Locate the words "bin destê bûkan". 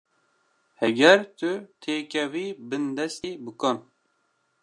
2.69-3.77